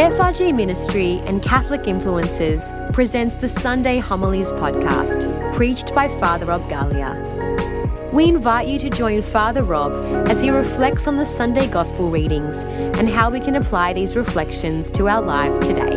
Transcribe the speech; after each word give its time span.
FRG 0.00 0.56
Ministry 0.56 1.20
and 1.26 1.42
Catholic 1.42 1.82
Influencers 1.82 2.72
presents 2.94 3.34
the 3.34 3.46
Sunday 3.46 3.98
Homilies 3.98 4.50
podcast, 4.50 5.54
preached 5.54 5.94
by 5.94 6.08
Father 6.18 6.46
Rob 6.46 6.62
Galea. 6.70 8.10
We 8.10 8.24
invite 8.24 8.66
you 8.66 8.78
to 8.78 8.88
join 8.88 9.20
Father 9.20 9.62
Rob 9.62 9.92
as 10.26 10.40
he 10.40 10.48
reflects 10.48 11.06
on 11.06 11.16
the 11.16 11.26
Sunday 11.26 11.68
Gospel 11.68 12.08
readings 12.08 12.62
and 12.96 13.10
how 13.10 13.28
we 13.28 13.40
can 13.40 13.56
apply 13.56 13.92
these 13.92 14.16
reflections 14.16 14.90
to 14.92 15.06
our 15.06 15.20
lives 15.20 15.58
today. 15.58 15.96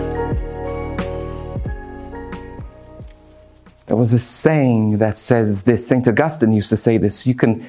There 3.85 3.95
was 3.95 4.11
a 4.11 4.19
saying 4.19 4.97
that 4.97 5.17
says 5.17 5.63
this, 5.63 5.87
St. 5.87 6.05
Augustine 6.09 6.51
used 6.51 6.71
to 6.71 6.77
say 6.77 6.97
this 6.97 7.25
you 7.25 7.35
can 7.35 7.65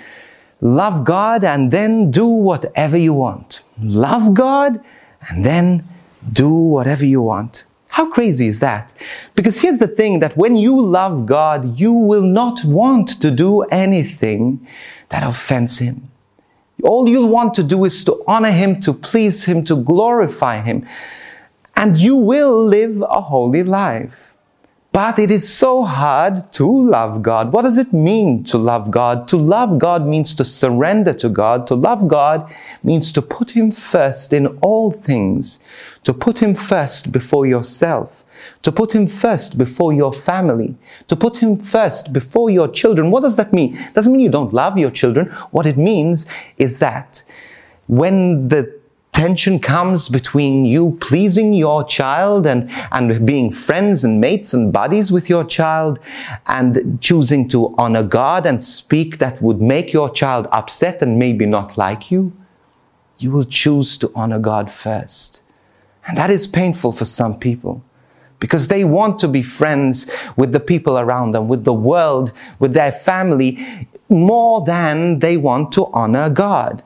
love 0.60 1.04
God 1.04 1.44
and 1.44 1.70
then 1.70 2.10
do 2.10 2.26
whatever 2.26 2.96
you 2.96 3.14
want. 3.14 3.62
Love 3.78 4.34
God 4.34 4.80
and 5.28 5.46
then 5.46 5.88
do 6.32 6.50
whatever 6.50 7.04
you 7.04 7.22
want. 7.22 7.64
How 7.88 8.10
crazy 8.10 8.48
is 8.48 8.58
that? 8.58 8.92
Because 9.36 9.60
here's 9.60 9.78
the 9.78 9.86
thing 9.86 10.18
that 10.20 10.36
when 10.36 10.56
you 10.56 10.84
love 10.84 11.26
God, 11.26 11.78
you 11.78 11.92
will 11.92 12.22
not 12.22 12.64
want 12.64 13.20
to 13.22 13.30
do 13.30 13.62
anything 13.62 14.66
that 15.10 15.22
offends 15.22 15.78
Him. 15.78 16.10
All 16.82 17.08
you'll 17.08 17.28
want 17.28 17.54
to 17.54 17.62
do 17.62 17.84
is 17.84 18.04
to 18.04 18.22
honor 18.26 18.50
Him, 18.50 18.80
to 18.80 18.92
please 18.92 19.44
Him, 19.44 19.64
to 19.66 19.76
glorify 19.76 20.60
Him. 20.60 20.86
And 21.76 21.96
you 21.96 22.16
will 22.16 22.64
live 22.64 23.00
a 23.02 23.20
holy 23.20 23.62
life. 23.62 24.33
But 24.94 25.18
it 25.18 25.32
is 25.32 25.52
so 25.52 25.82
hard 25.82 26.52
to 26.52 26.88
love 26.88 27.20
God. 27.20 27.52
What 27.52 27.62
does 27.62 27.78
it 27.78 27.92
mean 27.92 28.44
to 28.44 28.56
love 28.56 28.92
God? 28.92 29.26
To 29.26 29.36
love 29.36 29.76
God 29.76 30.06
means 30.06 30.36
to 30.36 30.44
surrender 30.44 31.12
to 31.14 31.28
God. 31.28 31.66
To 31.66 31.74
love 31.74 32.06
God 32.06 32.48
means 32.84 33.12
to 33.14 33.20
put 33.20 33.50
Him 33.50 33.72
first 33.72 34.32
in 34.32 34.46
all 34.62 34.92
things. 34.92 35.58
To 36.04 36.14
put 36.14 36.40
Him 36.40 36.54
first 36.54 37.10
before 37.10 37.44
yourself. 37.44 38.24
To 38.62 38.70
put 38.70 38.94
Him 38.94 39.08
first 39.08 39.58
before 39.58 39.92
your 39.92 40.12
family. 40.12 40.76
To 41.08 41.16
put 41.16 41.38
Him 41.38 41.56
first 41.56 42.12
before 42.12 42.48
your 42.48 42.68
children. 42.68 43.10
What 43.10 43.24
does 43.24 43.34
that 43.34 43.52
mean? 43.52 43.76
Doesn't 43.94 44.12
mean 44.12 44.22
you 44.22 44.30
don't 44.30 44.52
love 44.52 44.78
your 44.78 44.92
children. 44.92 45.26
What 45.50 45.66
it 45.66 45.76
means 45.76 46.24
is 46.56 46.78
that 46.78 47.24
when 47.88 48.46
the 48.46 48.72
tension 49.14 49.60
comes 49.60 50.08
between 50.08 50.64
you 50.64 50.98
pleasing 51.00 51.52
your 51.52 51.84
child 51.84 52.46
and, 52.46 52.68
and 52.90 53.24
being 53.24 53.48
friends 53.48 54.02
and 54.02 54.20
mates 54.20 54.52
and 54.52 54.72
buddies 54.72 55.12
with 55.12 55.30
your 55.30 55.44
child 55.44 56.00
and 56.46 56.98
choosing 57.00 57.48
to 57.48 57.72
honor 57.78 58.02
God 58.02 58.44
and 58.44 58.62
speak 58.62 59.18
that 59.18 59.40
would 59.40 59.62
make 59.62 59.92
your 59.92 60.10
child 60.10 60.48
upset 60.50 61.00
and 61.00 61.16
maybe 61.16 61.46
not 61.46 61.78
like 61.78 62.10
you, 62.10 62.32
you 63.18 63.30
will 63.30 63.44
choose 63.44 63.96
to 63.98 64.10
honor 64.16 64.40
God 64.40 64.68
first. 64.68 65.42
And 66.08 66.18
that 66.18 66.28
is 66.28 66.48
painful 66.48 66.90
for 66.90 67.04
some 67.04 67.38
people 67.38 67.84
because 68.40 68.66
they 68.66 68.84
want 68.84 69.20
to 69.20 69.28
be 69.28 69.42
friends 69.42 70.10
with 70.36 70.50
the 70.50 70.60
people 70.60 70.98
around 70.98 71.30
them, 71.32 71.46
with 71.46 71.62
the 71.62 71.72
world, 71.72 72.32
with 72.58 72.74
their 72.74 72.92
family, 72.92 73.64
more 74.08 74.64
than 74.64 75.20
they 75.20 75.36
want 75.36 75.70
to 75.72 75.86
honor 75.92 76.28
God. 76.28 76.82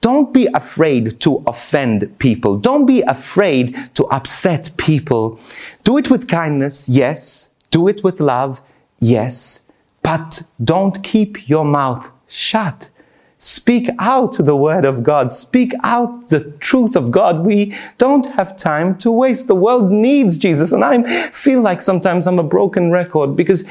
Don't 0.00 0.32
be 0.32 0.48
afraid 0.54 1.20
to 1.20 1.42
offend 1.46 2.18
people. 2.18 2.56
Don't 2.56 2.86
be 2.86 3.02
afraid 3.02 3.76
to 3.94 4.04
upset 4.06 4.70
people. 4.78 5.38
Do 5.84 5.98
it 5.98 6.08
with 6.08 6.26
kindness, 6.26 6.88
yes. 6.88 7.52
Do 7.70 7.86
it 7.86 8.02
with 8.02 8.18
love, 8.18 8.62
yes. 9.00 9.66
But 10.02 10.42
don't 10.64 11.02
keep 11.04 11.48
your 11.48 11.64
mouth 11.64 12.10
shut. 12.28 12.88
Speak 13.36 13.88
out 13.98 14.36
the 14.38 14.56
word 14.56 14.84
of 14.84 15.02
God. 15.02 15.32
Speak 15.32 15.72
out 15.82 16.28
the 16.28 16.50
truth 16.60 16.94
of 16.94 17.10
God. 17.10 17.44
We 17.46 17.74
don't 17.96 18.26
have 18.26 18.56
time 18.56 18.98
to 18.98 19.10
waste. 19.10 19.48
The 19.48 19.54
world 19.54 19.90
needs 19.90 20.36
Jesus. 20.36 20.72
And 20.72 20.84
I 20.84 21.28
feel 21.30 21.62
like 21.62 21.80
sometimes 21.80 22.26
I'm 22.26 22.38
a 22.38 22.42
broken 22.42 22.90
record 22.90 23.36
because 23.36 23.64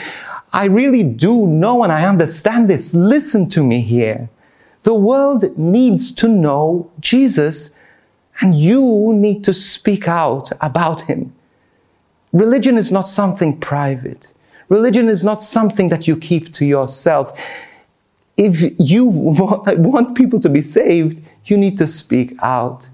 I 0.53 0.65
really 0.65 1.03
do 1.03 1.45
know 1.45 1.83
and 1.83 1.91
I 1.91 2.05
understand 2.05 2.67
this. 2.67 2.95
Listen 2.95 3.47
to 3.49 3.63
me 3.63 3.81
here. 3.81 4.29
The 4.83 4.93
world 4.93 5.57
needs 5.57 6.11
to 6.13 6.27
know 6.27 6.89
Jesus, 6.99 7.75
and 8.41 8.59
you 8.59 9.11
need 9.13 9.43
to 9.43 9.53
speak 9.53 10.07
out 10.07 10.51
about 10.61 11.01
him. 11.01 11.33
Religion 12.31 12.77
is 12.77 12.91
not 12.91 13.07
something 13.07 13.59
private. 13.59 14.31
Religion 14.69 15.09
is 15.09 15.25
not 15.25 15.41
something 15.41 15.89
that 15.89 16.07
you 16.07 16.15
keep 16.15 16.53
to 16.53 16.65
yourself. 16.65 17.37
If 18.37 18.73
you 18.79 19.05
want 19.05 20.15
people 20.15 20.39
to 20.39 20.49
be 20.49 20.61
saved, 20.61 21.21
you 21.45 21.57
need 21.57 21.77
to 21.79 21.87
speak 21.87 22.35
out. 22.41 22.87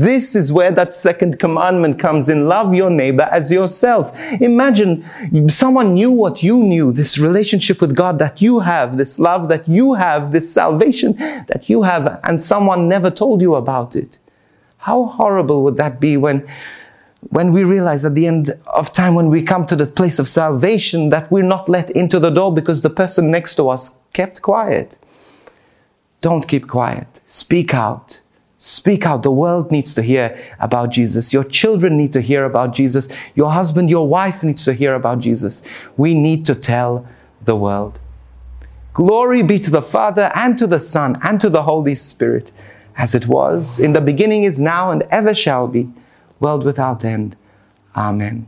This 0.00 0.34
is 0.34 0.50
where 0.50 0.70
that 0.70 0.92
second 0.92 1.38
commandment 1.38 1.98
comes 1.98 2.30
in. 2.30 2.48
Love 2.48 2.74
your 2.74 2.88
neighbor 2.88 3.28
as 3.30 3.52
yourself. 3.52 4.18
Imagine 4.40 5.04
someone 5.50 5.92
knew 5.92 6.10
what 6.10 6.42
you 6.42 6.62
knew, 6.62 6.90
this 6.90 7.18
relationship 7.18 7.82
with 7.82 7.94
God 7.94 8.18
that 8.18 8.40
you 8.40 8.60
have, 8.60 8.96
this 8.96 9.18
love 9.18 9.50
that 9.50 9.68
you 9.68 9.92
have, 9.92 10.32
this 10.32 10.50
salvation 10.50 11.16
that 11.48 11.68
you 11.68 11.82
have, 11.82 12.18
and 12.24 12.40
someone 12.40 12.88
never 12.88 13.10
told 13.10 13.42
you 13.42 13.56
about 13.56 13.94
it. 13.94 14.18
How 14.78 15.04
horrible 15.04 15.62
would 15.64 15.76
that 15.76 16.00
be 16.00 16.16
when, 16.16 16.48
when 17.28 17.52
we 17.52 17.62
realize 17.64 18.02
at 18.06 18.14
the 18.14 18.26
end 18.26 18.58
of 18.68 18.94
time, 18.94 19.14
when 19.14 19.28
we 19.28 19.42
come 19.42 19.66
to 19.66 19.76
the 19.76 19.84
place 19.84 20.18
of 20.18 20.30
salvation, 20.30 21.10
that 21.10 21.30
we're 21.30 21.42
not 21.42 21.68
let 21.68 21.90
into 21.90 22.18
the 22.18 22.30
door 22.30 22.54
because 22.54 22.80
the 22.80 22.88
person 22.88 23.30
next 23.30 23.56
to 23.56 23.68
us 23.68 23.98
kept 24.14 24.40
quiet? 24.40 24.96
Don't 26.22 26.48
keep 26.48 26.68
quiet. 26.68 27.20
Speak 27.26 27.74
out. 27.74 28.22
Speak 28.62 29.06
out. 29.06 29.22
The 29.22 29.30
world 29.30 29.72
needs 29.72 29.94
to 29.94 30.02
hear 30.02 30.38
about 30.58 30.90
Jesus. 30.90 31.32
Your 31.32 31.44
children 31.44 31.96
need 31.96 32.12
to 32.12 32.20
hear 32.20 32.44
about 32.44 32.74
Jesus. 32.74 33.08
Your 33.34 33.50
husband, 33.50 33.88
your 33.88 34.06
wife 34.06 34.44
needs 34.44 34.66
to 34.66 34.74
hear 34.74 34.94
about 34.94 35.20
Jesus. 35.20 35.62
We 35.96 36.12
need 36.12 36.44
to 36.44 36.54
tell 36.54 37.08
the 37.42 37.56
world. 37.56 37.98
Glory 38.92 39.42
be 39.42 39.58
to 39.60 39.70
the 39.70 39.80
Father 39.80 40.30
and 40.34 40.58
to 40.58 40.66
the 40.66 40.78
Son 40.78 41.18
and 41.22 41.40
to 41.40 41.48
the 41.48 41.62
Holy 41.62 41.94
Spirit, 41.94 42.52
as 42.98 43.14
it 43.14 43.26
was 43.26 43.80
in 43.80 43.94
the 43.94 44.00
beginning, 44.02 44.44
is 44.44 44.60
now, 44.60 44.90
and 44.90 45.04
ever 45.04 45.32
shall 45.32 45.66
be, 45.66 45.88
world 46.38 46.66
without 46.66 47.02
end. 47.02 47.36
Amen. 47.96 48.46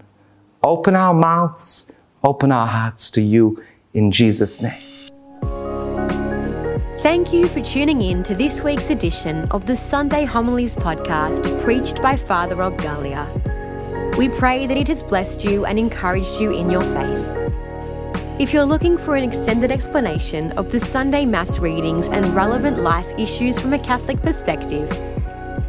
Open 0.62 0.94
our 0.94 1.14
mouths, 1.14 1.90
open 2.22 2.52
our 2.52 2.66
hearts 2.66 3.08
to 3.12 3.22
you 3.22 3.64
in 3.94 4.12
Jesus' 4.12 4.60
name. 4.60 4.91
Thank 7.02 7.32
you 7.32 7.48
for 7.48 7.60
tuning 7.60 8.00
in 8.00 8.22
to 8.22 8.34
this 8.36 8.62
week's 8.62 8.90
edition 8.90 9.50
of 9.50 9.66
the 9.66 9.74
Sunday 9.74 10.24
Homilies 10.24 10.76
podcast 10.76 11.60
preached 11.64 12.00
by 12.00 12.14
Father 12.14 12.54
Rob 12.54 12.74
Galea. 12.78 13.26
We 14.16 14.28
pray 14.28 14.66
that 14.68 14.76
it 14.76 14.86
has 14.86 15.02
blessed 15.02 15.42
you 15.42 15.64
and 15.64 15.80
encouraged 15.80 16.40
you 16.40 16.52
in 16.52 16.70
your 16.70 16.80
faith. 16.80 17.26
If 18.38 18.52
you're 18.52 18.64
looking 18.64 18.96
for 18.96 19.16
an 19.16 19.24
extended 19.24 19.72
explanation 19.72 20.52
of 20.52 20.70
the 20.70 20.78
Sunday 20.78 21.26
Mass 21.26 21.58
readings 21.58 22.08
and 22.08 22.24
relevant 22.36 22.78
life 22.78 23.08
issues 23.18 23.58
from 23.58 23.72
a 23.72 23.80
Catholic 23.80 24.22
perspective, 24.22 24.88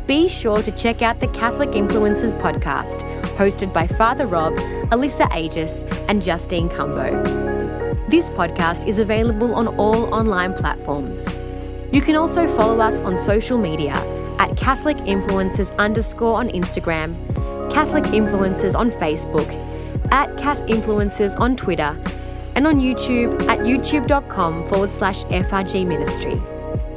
be 0.05 0.29
sure 0.29 0.61
to 0.61 0.71
check 0.73 1.01
out 1.01 1.19
the 1.19 1.29
Catholic 1.29 1.69
Influencers 1.69 2.39
podcast, 2.41 3.01
hosted 3.37 3.73
by 3.73 3.87
Father 3.87 4.27
Rob, 4.27 4.53
Alyssa 4.91 5.27
Agius, 5.31 5.81
and 6.07 6.21
Justine 6.21 6.69
Cumbo. 6.69 7.52
This 8.13 8.29
podcast 8.29 8.87
is 8.87 8.99
available 8.99 9.55
on 9.55 9.67
all 9.67 10.13
online 10.13 10.53
platforms. 10.53 11.27
You 11.91 11.99
can 11.99 12.15
also 12.15 12.47
follow 12.55 12.79
us 12.79 12.99
on 12.99 13.17
social 13.17 13.57
media 13.57 13.93
at 14.37 14.55
Catholic 14.55 14.97
Influencers 14.97 15.75
underscore 15.77 16.37
on 16.37 16.49
Instagram, 16.49 17.15
Catholic 17.73 18.03
Influencers 18.03 18.77
on 18.77 18.91
Facebook, 18.91 19.49
at 20.11 20.37
Cat 20.37 20.57
Influencers 20.67 21.39
on 21.39 21.55
Twitter, 21.55 21.97
and 22.53 22.67
on 22.67 22.79
YouTube 22.79 23.33
at 23.47 23.57
youtube.com 23.61 24.69
forward 24.69 24.93
slash 24.93 25.23
FRG 25.23 25.83
Ministry. 25.87 26.39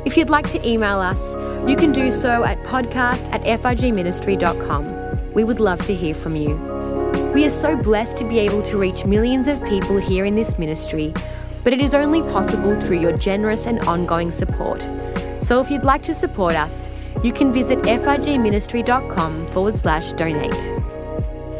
If 0.05 0.19
you'd 0.19 0.29
like 0.29 0.51
to 0.51 0.69
email 0.69 0.99
us, 0.99 1.35
you 1.67 1.77
can 1.77 1.93
do 1.93 2.11
so 2.11 2.45
at 2.45 2.63
podcast 2.65 3.33
at 3.33 3.41
frgministry.com. 3.41 5.33
We 5.33 5.45
would 5.45 5.61
love 5.61 5.83
to 5.87 5.95
hear 5.95 6.13
from 6.13 6.37
you. 6.37 6.96
We 7.37 7.45
are 7.45 7.51
so 7.51 7.77
blessed 7.77 8.17
to 8.17 8.25
be 8.25 8.39
able 8.39 8.63
to 8.63 8.79
reach 8.79 9.05
millions 9.05 9.47
of 9.47 9.63
people 9.65 9.99
here 9.99 10.25
in 10.25 10.35
this 10.35 10.59
ministry, 10.59 11.13
but 11.65 11.75
it 11.75 11.83
is 11.83 11.93
only 11.93 12.23
possible 12.23 12.81
through 12.81 13.01
your 13.01 13.15
generous 13.19 13.67
and 13.67 13.79
ongoing 13.81 14.31
support. 14.31 14.89
So 15.43 15.61
if 15.61 15.71
you'd 15.71 15.85
like 15.85 16.03
to 16.05 16.15
support 16.15 16.55
us, 16.55 16.89
you 17.23 17.35
can 17.35 17.53
visit 17.53 17.81
frgministry.com 17.81 19.49
forward 19.49 19.79
slash 19.79 20.15
donate. 20.15 20.73